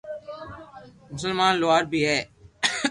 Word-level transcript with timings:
مسمان 1.13 1.53
لوھار 1.61 1.83
بي 1.91 1.99
ھي 2.07 2.17